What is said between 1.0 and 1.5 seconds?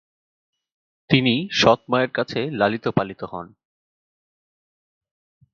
তিনি